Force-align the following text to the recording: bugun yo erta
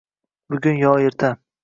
bugun 0.53 0.81
yo 0.85 0.95
erta 1.11 1.31